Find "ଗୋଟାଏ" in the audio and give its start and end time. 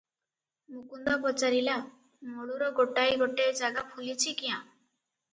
2.79-3.11, 3.23-3.51